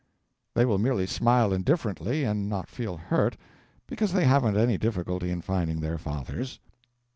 They 0.55 0.65
will 0.65 0.79
merely 0.79 1.05
smile 1.05 1.53
indifferently, 1.53 2.23
and 2.23 2.49
not 2.49 2.67
feel 2.71 2.97
hurt, 2.97 3.37
because 3.85 4.13
they 4.13 4.23
haven't 4.25 4.57
any 4.57 4.79
difficulty 4.79 5.29
in 5.29 5.41
finding 5.41 5.79
their 5.79 5.99
fathers. 5.99 6.59